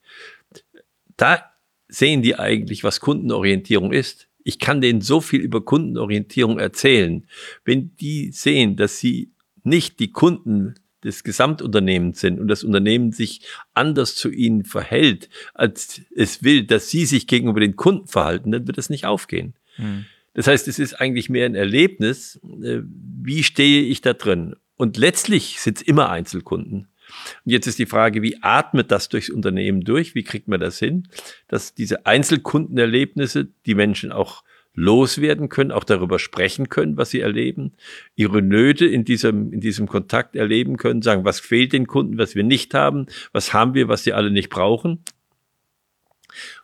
Da 1.17 1.51
sehen 1.89 2.23
die 2.23 2.39
eigentlich, 2.39 2.85
was 2.85 3.01
Kundenorientierung 3.01 3.93
ist. 3.93 4.29
Ich 4.43 4.59
kann 4.59 4.81
denen 4.81 5.01
so 5.01 5.21
viel 5.21 5.41
über 5.41 5.65
Kundenorientierung 5.65 6.59
erzählen. 6.59 7.27
Wenn 7.65 7.97
die 7.97 8.33
sehen, 8.33 8.77
dass 8.77 8.99
sie 8.99 9.34
nicht 9.65 9.99
die 9.99 10.13
Kunden 10.13 10.75
des 11.03 11.23
Gesamtunternehmens 11.23 12.21
sind 12.21 12.41
und 12.41 12.49
das 12.49 12.65
Unternehmen 12.65 13.13
sich 13.13 13.43
anders 13.75 14.15
zu 14.15 14.31
ihnen 14.31 14.65
verhält, 14.65 15.29
als 15.53 16.01
es 16.15 16.43
will, 16.43 16.65
dass 16.65 16.89
sie 16.89 17.05
sich 17.05 17.27
gegenüber 17.27 17.61
den 17.61 17.77
Kunden 17.77 18.07
verhalten, 18.07 18.53
dann 18.53 18.67
wird 18.67 18.79
es 18.79 18.89
nicht 18.91 19.05
aufgehen. 19.05 19.55
Hm. 19.77 20.07
Das 20.33 20.47
heißt, 20.47 20.67
es 20.67 20.79
ist 20.79 20.95
eigentlich 20.95 21.29
mehr 21.29 21.47
ein 21.47 21.55
Erlebnis, 21.55 22.41
äh, 22.63 22.81
wie 22.83 23.45
stehe 23.45 23.83
ich 23.83 24.01
da 24.01 24.15
drin? 24.15 24.57
Und 24.77 24.97
letztlich 24.97 25.61
sind 25.61 25.79
es 25.79 25.83
immer 25.83 26.11
Einzelkunden. 26.11 26.89
Und 27.45 27.53
jetzt 27.53 27.67
ist 27.67 27.79
die 27.79 27.87
Frage, 27.87 28.23
wie 28.23 28.39
atmet 28.43 28.91
das 28.91 29.09
durchs 29.09 29.31
Unternehmen 29.31 29.83
durch? 29.83 30.15
Wie 30.15 30.25
kriegt 30.25 30.49
man 30.49 30.59
das 30.59 30.79
hin, 30.79 31.07
dass 31.49 31.75
diese 31.75 32.07
Einzelkundenerlebnisse 32.07 33.49
die 33.67 33.75
Menschen 33.75 34.11
auch 34.11 34.43
loswerden 34.75 35.49
können, 35.49 35.71
auch 35.71 35.85
darüber 35.85 36.19
sprechen 36.19 36.69
können, 36.69 36.97
was 36.97 37.11
sie 37.11 37.21
erleben, 37.21 37.73
ihre 38.17 38.43
Nöte 38.43 38.87
in 38.87 39.05
diesem, 39.05 39.53
in 39.53 39.61
diesem 39.61 39.87
Kontakt 39.87 40.37
erleben 40.37 40.77
können, 40.77 41.03
sagen, 41.03 41.25
was 41.25 41.41
fehlt 41.41 41.73
den 41.73 41.87
Kunden, 41.87 42.19
was 42.19 42.35
wir 42.35 42.43
nicht 42.43 42.75
haben, 42.75 43.07
was 43.33 43.53
haben 43.53 43.75
wir, 43.75 43.89
was 43.89 44.05
sie 44.05 44.13
alle 44.13 44.31
nicht 44.31 44.51
brauchen. 44.51 45.05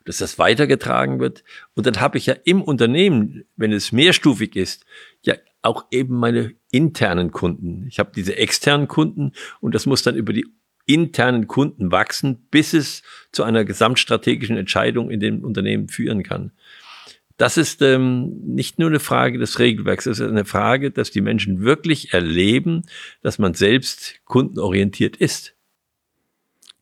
Dass 0.04 0.18
das 0.18 0.38
weitergetragen 0.38 1.20
wird. 1.20 1.44
Und 1.74 1.86
dann 1.86 2.00
habe 2.00 2.18
ich 2.18 2.26
ja 2.26 2.34
im 2.44 2.62
Unternehmen, 2.62 3.44
wenn 3.56 3.72
es 3.72 3.92
mehrstufig 3.92 4.56
ist, 4.56 4.84
ja 5.22 5.34
auch 5.62 5.86
eben 5.92 6.16
meine 6.16 6.54
internen 6.72 7.30
Kunden. 7.30 7.86
Ich 7.86 8.00
habe 8.00 8.10
diese 8.14 8.36
externen 8.36 8.88
Kunden 8.88 9.32
und 9.60 9.74
das 9.74 9.86
muss 9.86 10.02
dann 10.02 10.16
über 10.16 10.32
die 10.32 10.46
internen 10.86 11.46
Kunden 11.46 11.92
wachsen, 11.92 12.48
bis 12.50 12.72
es 12.72 13.02
zu 13.30 13.44
einer 13.44 13.64
gesamtstrategischen 13.64 14.56
Entscheidung 14.56 15.10
in 15.10 15.20
dem 15.20 15.44
Unternehmen 15.44 15.88
führen 15.88 16.24
kann 16.24 16.50
das 17.40 17.56
ist 17.56 17.80
ähm, 17.80 18.38
nicht 18.44 18.78
nur 18.78 18.90
eine 18.90 19.00
Frage 19.00 19.38
des 19.38 19.58
Regelwerks, 19.58 20.04
es 20.04 20.20
ist 20.20 20.28
eine 20.28 20.44
Frage, 20.44 20.90
dass 20.90 21.10
die 21.10 21.22
Menschen 21.22 21.62
wirklich 21.62 22.12
erleben, 22.12 22.82
dass 23.22 23.38
man 23.38 23.54
selbst 23.54 24.20
kundenorientiert 24.26 25.16
ist 25.16 25.54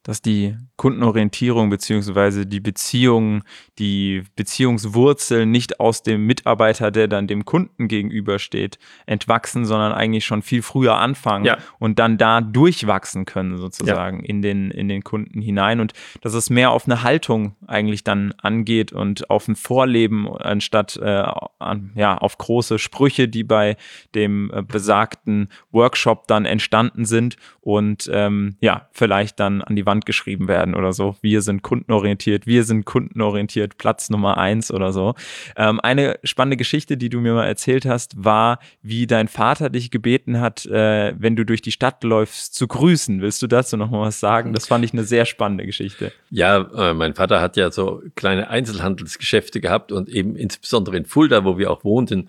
dass 0.09 0.23
die 0.23 0.57
Kundenorientierung 0.77 1.69
beziehungsweise 1.69 2.47
die 2.47 2.61
Beziehung, 2.61 3.43
die 3.79 4.23
Beziehungswurzeln 4.37 5.51
nicht 5.51 5.81
aus 5.81 6.03
dem 6.03 6.25
Mitarbeiter, 6.25 6.91
der 6.91 7.09
dann 7.09 7.27
dem 7.27 7.45
Kunden 7.45 7.89
gegenübersteht, 7.89 8.79
entwachsen, 9.05 9.67
sondern 9.67 9.93
eigentlich 9.93 10.25
schon 10.25 10.41
viel 10.41 10.63
früher 10.63 10.97
anfangen 10.97 11.45
ja. 11.45 11.59
und 11.79 11.99
dann 11.99 12.17
da 12.17 12.41
durchwachsen 12.41 13.27
können 13.27 13.59
sozusagen 13.59 14.21
ja. 14.21 14.25
in 14.25 14.41
den 14.41 14.71
in 14.71 14.89
den 14.89 15.05
Kunden 15.05 15.43
hinein 15.43 15.79
und 15.79 15.93
dass 16.23 16.33
es 16.33 16.49
mehr 16.49 16.71
auf 16.71 16.87
eine 16.87 17.03
Haltung 17.03 17.55
eigentlich 17.67 18.03
dann 18.03 18.33
angeht 18.39 18.93
und 18.93 19.29
auf 19.29 19.47
ein 19.47 19.57
Vorleben 19.57 20.27
anstatt 20.39 20.97
äh, 20.97 21.25
an, 21.59 21.91
ja 21.97 22.17
auf 22.17 22.39
große 22.39 22.79
Sprüche, 22.79 23.29
die 23.29 23.45
bei 23.45 23.77
dem 24.15 24.51
äh, 24.55 24.63
besagten 24.63 25.51
Workshop 25.71 26.29
dann 26.29 26.47
entstanden 26.47 27.05
sind 27.05 27.37
und 27.61 28.09
ähm, 28.11 28.57
ja 28.61 28.89
vielleicht 28.93 29.39
dann 29.39 29.61
an 29.61 29.77
die 29.77 29.85
Wand 29.85 29.98
Wand 29.99 30.07
geschrieben 30.07 30.49
werden 30.49 30.75
oder 30.75 30.93
so. 30.93 31.17
Wir 31.21 31.43
sind 31.43 31.63
kundenorientiert, 31.63 32.47
wir 32.47 32.65
sind 32.65 32.85
kundenorientiert, 32.85 33.79
Platz 33.79 34.11
Nummer 34.11 34.39
eins 34.39 34.71
oder 34.71 34.93
so. 34.93 35.15
Ähm, 35.57 35.81
eine 35.81 36.19
spannende 36.23 36.57
Geschichte, 36.57 36.97
die 36.97 37.09
du 37.09 37.21
mir 37.21 37.35
mal 37.35 37.47
erzählt 37.47 37.85
hast, 37.85 38.13
war, 38.17 38.61
wie 38.83 39.07
dein 39.07 39.29
Vater 39.29 39.71
dich 39.71 39.91
gebeten 39.91 40.41
hat, 40.41 40.67
äh, 40.67 41.15
wenn 41.19 41.37
du 41.37 41.45
durch 41.45 41.63
die 41.63 41.73
Stadt 41.73 42.05
läufst, 42.05 42.55
zu 42.55 42.69
grüßen. 42.69 43.21
Willst 43.21 43.43
du 43.43 43.47
dazu 43.47 43.77
noch 43.77 43.91
mal 43.91 44.03
was 44.03 44.21
sagen? 44.21 44.53
Das 44.53 44.67
fand 44.67 44.85
ich 44.85 44.93
eine 44.93 45.05
sehr 45.05 45.25
spannende 45.25 45.67
Geschichte. 45.67 46.13
Ja, 46.31 46.91
äh, 46.91 46.95
mein 46.95 47.15
Vater 47.15 47.41
hat 47.41 47.57
ja 47.57 47.71
so 47.71 48.03
kleine 48.15 48.49
Einzelhandelsgeschäfte 48.51 49.61
gehabt 49.61 49.91
und 49.93 50.09
eben 50.09 50.37
insbesondere 50.37 50.97
in 50.97 51.05
Fulda, 51.05 51.45
wo 51.45 51.59
wir 51.59 51.71
auch 51.71 51.85
wohnten. 51.85 52.29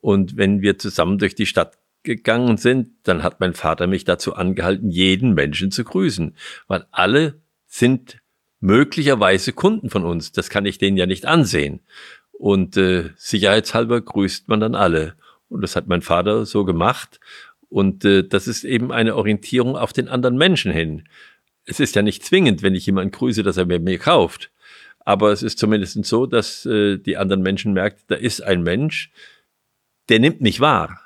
Und 0.00 0.38
wenn 0.38 0.62
wir 0.62 0.78
zusammen 0.78 1.18
durch 1.18 1.34
die 1.34 1.44
Stadt 1.44 1.74
gegangen 2.02 2.56
sind, 2.56 2.90
dann 3.02 3.22
hat 3.22 3.40
mein 3.40 3.54
Vater 3.54 3.86
mich 3.86 4.04
dazu 4.04 4.34
angehalten, 4.34 4.90
jeden 4.90 5.34
Menschen 5.34 5.70
zu 5.70 5.84
grüßen, 5.84 6.34
weil 6.66 6.86
alle 6.90 7.40
sind 7.66 8.20
möglicherweise 8.60 9.52
Kunden 9.52 9.90
von 9.90 10.04
uns. 10.04 10.32
Das 10.32 10.50
kann 10.50 10.66
ich 10.66 10.78
denen 10.78 10.96
ja 10.96 11.06
nicht 11.06 11.26
ansehen. 11.26 11.80
Und 12.32 12.76
äh, 12.76 13.10
sicherheitshalber 13.16 14.00
grüßt 14.00 14.48
man 14.48 14.60
dann 14.60 14.74
alle. 14.74 15.14
Und 15.48 15.62
das 15.62 15.76
hat 15.76 15.88
mein 15.88 16.02
Vater 16.02 16.46
so 16.46 16.64
gemacht. 16.64 17.20
Und 17.68 18.04
äh, 18.04 18.26
das 18.26 18.48
ist 18.48 18.64
eben 18.64 18.92
eine 18.92 19.16
Orientierung 19.16 19.76
auf 19.76 19.92
den 19.92 20.08
anderen 20.08 20.36
Menschen 20.36 20.72
hin. 20.72 21.08
Es 21.64 21.80
ist 21.80 21.94
ja 21.94 22.02
nicht 22.02 22.24
zwingend, 22.24 22.62
wenn 22.62 22.74
ich 22.74 22.86
jemanden 22.86 23.12
grüße, 23.12 23.42
dass 23.42 23.56
er 23.56 23.66
mir, 23.66 23.78
mir 23.78 23.98
kauft. 23.98 24.50
Aber 25.00 25.32
es 25.32 25.42
ist 25.42 25.58
zumindest 25.58 26.02
so, 26.04 26.26
dass 26.26 26.66
äh, 26.66 26.98
die 26.98 27.16
anderen 27.16 27.42
Menschen 27.42 27.72
merken, 27.72 28.00
da 28.08 28.16
ist 28.16 28.42
ein 28.42 28.62
Mensch, 28.62 29.10
der 30.08 30.18
nimmt 30.18 30.40
mich 30.40 30.60
wahr 30.60 31.00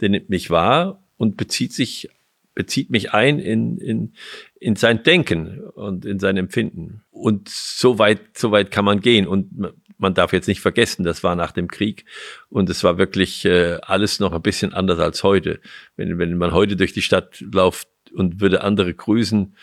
der 0.00 0.08
nimmt 0.08 0.30
mich 0.30 0.50
wahr 0.50 1.02
und 1.16 1.36
bezieht 1.36 1.72
sich 1.72 2.10
bezieht 2.56 2.90
mich 2.90 3.12
ein 3.12 3.38
in, 3.38 3.78
in, 3.78 4.14
in 4.58 4.76
sein 4.76 5.04
Denken 5.04 5.60
und 5.60 6.04
in 6.04 6.18
sein 6.18 6.38
Empfinden. 6.38 7.02
Und 7.10 7.50
so 7.50 7.98
weit, 8.00 8.18
so 8.36 8.50
weit 8.50 8.70
kann 8.70 8.84
man 8.84 9.00
gehen. 9.00 9.26
Und 9.28 9.50
man 9.98 10.14
darf 10.14 10.32
jetzt 10.32 10.48
nicht 10.48 10.60
vergessen, 10.60 11.04
das 11.04 11.22
war 11.22 11.36
nach 11.36 11.52
dem 11.52 11.68
Krieg 11.68 12.06
und 12.48 12.68
es 12.68 12.82
war 12.82 12.98
wirklich 12.98 13.44
äh, 13.44 13.78
alles 13.82 14.20
noch 14.20 14.32
ein 14.32 14.42
bisschen 14.42 14.72
anders 14.72 14.98
als 14.98 15.22
heute. 15.22 15.60
Wenn, 15.96 16.18
wenn 16.18 16.36
man 16.36 16.52
heute 16.52 16.76
durch 16.76 16.92
die 16.92 17.02
Stadt 17.02 17.40
läuft 17.40 17.88
und 18.12 18.40
würde 18.40 18.62
andere 18.62 18.92
grüßen, 18.92 19.54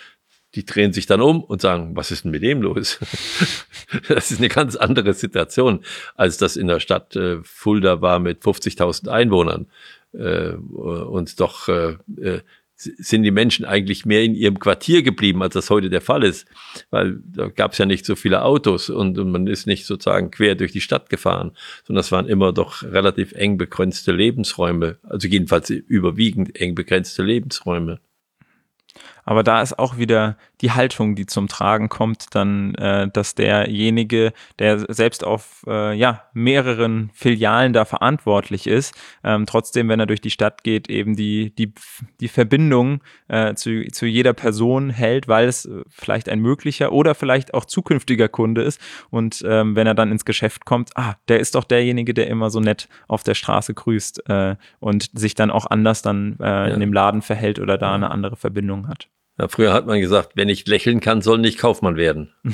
die 0.55 0.65
drehen 0.65 0.93
sich 0.93 1.07
dann 1.07 1.21
um 1.21 1.43
und 1.43 1.61
sagen, 1.61 1.95
was 1.95 2.11
ist 2.11 2.25
denn 2.25 2.31
mit 2.31 2.43
dem 2.43 2.61
los? 2.61 2.99
das 4.07 4.29
ist 4.29 4.37
eine 4.37 4.49
ganz 4.49 4.75
andere 4.75 5.13
Situation, 5.13 5.83
als 6.15 6.37
das 6.37 6.57
in 6.57 6.67
der 6.67 6.79
Stadt 6.79 7.15
äh, 7.15 7.39
Fulda 7.43 8.01
war 8.01 8.19
mit 8.19 8.43
50.000 8.43 9.07
Einwohnern 9.07 9.67
äh, 10.13 10.53
und 10.53 11.39
doch 11.39 11.67
äh, 11.67 11.97
äh 12.21 12.41
sind 12.75 13.23
die 13.23 13.31
Menschen 13.31 13.65
eigentlich 13.65 14.05
mehr 14.05 14.23
in 14.23 14.35
ihrem 14.35 14.59
Quartier 14.59 15.03
geblieben, 15.03 15.41
als 15.41 15.53
das 15.53 15.69
heute 15.69 15.89
der 15.89 16.01
Fall 16.01 16.23
ist. 16.23 16.47
Weil 16.89 17.19
da 17.23 17.47
gab 17.47 17.71
es 17.71 17.77
ja 17.77 17.85
nicht 17.85 18.05
so 18.05 18.15
viele 18.15 18.43
Autos 18.43 18.89
und, 18.89 19.17
und, 19.17 19.31
man 19.31 19.47
ist 19.47 19.67
nicht 19.67 19.85
sozusagen 19.85 20.31
quer 20.31 20.55
durch 20.55 20.71
die 20.71 20.81
Stadt 20.81 21.09
gefahren, 21.09 21.51
sondern 21.85 22.01
es 22.01 22.11
waren 22.11 22.27
immer 22.27 22.51
doch 22.51 22.83
relativ 22.83 23.33
eng 23.33 23.57
begrenzte 23.57 24.11
Lebensräume, 24.11 24.97
also 25.03 25.27
jedenfalls 25.27 25.69
überwiegend 25.69 26.59
eng 26.59 26.75
begrenzte 26.75 27.23
Lebensräume. 27.23 27.99
Aber 29.25 29.43
da 29.43 29.61
ist 29.61 29.79
auch 29.79 29.97
wieder 29.97 30.37
die 30.61 30.71
Haltung, 30.71 31.15
die 31.15 31.25
zum 31.25 31.47
Tragen 31.47 31.89
kommt, 31.89 32.27
dann, 32.35 32.75
äh, 32.75 33.09
dass 33.11 33.35
derjenige, 33.35 34.33
der 34.59 34.79
selbst 34.93 35.23
auf 35.23 35.63
äh, 35.67 35.93
ja, 35.93 36.23
mehreren 36.33 37.09
Filialen 37.13 37.73
da 37.73 37.85
verantwortlich 37.85 38.67
ist, 38.67 38.93
ähm, 39.23 39.45
trotzdem, 39.45 39.89
wenn 39.89 39.99
er 39.99 40.05
durch 40.05 40.21
die 40.21 40.29
Stadt 40.29 40.63
geht, 40.63 40.89
eben 40.89 41.15
die, 41.15 41.53
die, 41.55 41.73
die 42.19 42.27
Verbindung 42.27 43.01
äh, 43.27 43.55
zu, 43.55 43.85
zu 43.91 44.05
jeder 44.05 44.33
Person 44.33 44.89
hält, 44.89 45.27
weil 45.27 45.47
es 45.47 45.65
äh, 45.65 45.83
vielleicht 45.89 46.29
ein 46.29 46.39
möglicher 46.39 46.91
oder 46.91 47.15
vielleicht 47.15 47.53
auch 47.53 47.65
zukünftiger 47.65 48.29
Kunde 48.29 48.63
ist. 48.63 48.79
Und 49.09 49.43
ähm, 49.45 49.75
wenn 49.75 49.87
er 49.87 49.95
dann 49.95 50.11
ins 50.11 50.25
Geschäft 50.25 50.65
kommt, 50.65 50.95
ah, 50.95 51.15
der 51.27 51.39
ist 51.39 51.55
doch 51.55 51.65
derjenige, 51.65 52.13
der 52.13 52.27
immer 52.27 52.49
so 52.49 52.59
nett 52.59 52.87
auf 53.07 53.23
der 53.23 53.35
Straße 53.35 53.73
grüßt 53.73 54.29
äh, 54.29 54.55
und 54.79 55.09
sich 55.13 55.35
dann 55.35 55.51
auch 55.51 55.65
anders 55.65 56.01
dann 56.01 56.37
äh, 56.39 56.45
ja. 56.45 56.65
in 56.67 56.79
dem 56.79 56.93
Laden 56.93 57.21
verhält 57.21 57.59
oder 57.59 57.77
da 57.77 57.93
eine 57.93 58.11
andere 58.11 58.35
Verbindung 58.35 58.87
hat. 58.87 59.09
Ja, 59.37 59.47
früher 59.47 59.73
hat 59.73 59.87
man 59.87 59.99
gesagt, 59.99 60.33
wer 60.35 60.45
nicht 60.45 60.67
lächeln 60.67 60.99
kann, 60.99 61.21
soll 61.21 61.39
nicht 61.39 61.57
Kaufmann 61.57 61.95
werden. 61.95 62.33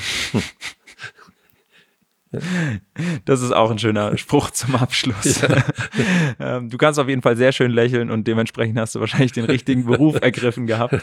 Das 3.26 3.42
ist 3.42 3.52
auch 3.52 3.72
ein 3.72 3.80
schöner 3.80 4.16
Spruch 4.18 4.52
zum 4.52 4.76
Abschluss. 4.76 5.42
Ja. 5.42 5.50
Ähm, 6.40 6.70
du 6.70 6.78
kannst 6.78 7.00
auf 7.00 7.10
jeden 7.10 7.22
Fall 7.22 7.36
sehr 7.36 7.52
schön 7.52 7.72
lächeln 7.72 8.10
und 8.10 8.26
dementsprechend 8.28 8.78
hast 8.78 8.96
du 8.96 9.00
wahrscheinlich 9.00 9.32
den 9.34 9.46
richtigen 9.46 9.86
Beruf 9.86 10.16
ergriffen 10.22 10.68
gehabt. 10.68 10.96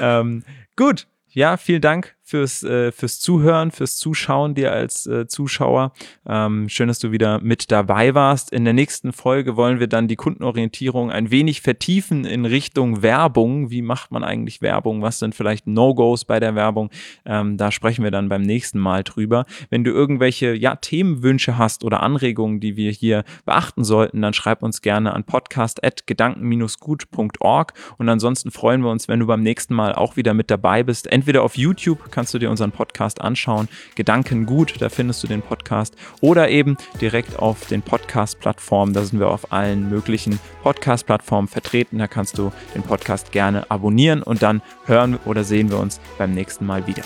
Ähm, 0.00 0.42
gut, 0.76 1.06
ja, 1.30 1.56
vielen 1.56 1.80
Dank 1.80 2.16
fürs, 2.24 2.62
äh, 2.62 2.90
fürs 2.90 3.20
Zuhören, 3.20 3.70
fürs 3.70 3.98
Zuschauen 3.98 4.54
dir 4.54 4.72
als 4.72 5.06
äh, 5.06 5.26
Zuschauer. 5.26 5.92
Ähm, 6.26 6.70
schön, 6.70 6.88
dass 6.88 6.98
du 6.98 7.12
wieder 7.12 7.38
mit 7.40 7.70
dabei 7.70 8.14
warst. 8.14 8.50
In 8.50 8.64
der 8.64 8.72
nächsten 8.72 9.12
Folge 9.12 9.56
wollen 9.56 9.78
wir 9.78 9.88
dann 9.88 10.08
die 10.08 10.16
Kundenorientierung 10.16 11.10
ein 11.10 11.30
wenig 11.30 11.60
vertiefen 11.60 12.24
in 12.24 12.46
Richtung 12.46 13.02
Werbung. 13.02 13.70
Wie 13.70 13.82
macht 13.82 14.10
man 14.10 14.24
eigentlich 14.24 14.62
Werbung? 14.62 15.02
Was 15.02 15.18
sind 15.18 15.34
vielleicht 15.34 15.66
No-Gos 15.66 16.24
bei 16.24 16.40
der 16.40 16.54
Werbung? 16.54 16.88
Ähm, 17.26 17.58
da 17.58 17.70
sprechen 17.70 18.02
wir 18.02 18.10
dann 18.10 18.30
beim 18.30 18.40
nächsten 18.40 18.78
Mal 18.78 19.04
drüber. 19.04 19.44
Wenn 19.68 19.84
du 19.84 19.90
irgendwelche 19.90 20.54
ja, 20.54 20.76
Themenwünsche 20.76 21.58
hast 21.58 21.84
oder 21.84 22.02
Anregungen, 22.02 22.58
die 22.58 22.76
wir 22.76 22.90
hier 22.90 23.24
beachten 23.44 23.84
sollten, 23.84 24.22
dann 24.22 24.32
schreib 24.32 24.62
uns 24.62 24.80
gerne 24.80 25.12
an 25.12 25.24
podcast.gedanken-gut.org 25.24 27.74
und 27.98 28.08
ansonsten 28.08 28.50
freuen 28.50 28.80
wir 28.80 28.90
uns, 28.90 29.08
wenn 29.08 29.20
du 29.20 29.26
beim 29.26 29.42
nächsten 29.42 29.74
Mal 29.74 29.94
auch 29.94 30.16
wieder 30.16 30.32
mit 30.32 30.50
dabei 30.50 30.82
bist. 30.82 31.12
Entweder 31.12 31.42
auf 31.42 31.58
YouTube 31.58 32.13
kannst 32.14 32.32
du 32.32 32.38
dir 32.38 32.50
unseren 32.50 32.72
Podcast 32.72 33.20
anschauen. 33.20 33.68
Gedanken 33.96 34.46
gut, 34.46 34.80
da 34.80 34.88
findest 34.88 35.22
du 35.22 35.26
den 35.26 35.42
Podcast. 35.42 35.96
Oder 36.20 36.48
eben 36.48 36.76
direkt 37.00 37.38
auf 37.38 37.66
den 37.66 37.82
Podcast-Plattformen. 37.82 38.94
Da 38.94 39.02
sind 39.02 39.18
wir 39.18 39.28
auf 39.28 39.52
allen 39.52 39.90
möglichen 39.90 40.38
Podcast-Plattformen 40.62 41.48
vertreten. 41.48 41.98
Da 41.98 42.06
kannst 42.06 42.38
du 42.38 42.52
den 42.74 42.82
Podcast 42.82 43.32
gerne 43.32 43.70
abonnieren 43.70 44.22
und 44.22 44.42
dann 44.42 44.62
hören 44.86 45.18
oder 45.24 45.44
sehen 45.44 45.70
wir 45.70 45.78
uns 45.78 46.00
beim 46.16 46.32
nächsten 46.32 46.64
Mal 46.64 46.86
wieder. 46.86 47.02